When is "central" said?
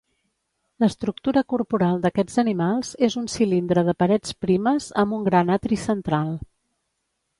5.87-6.33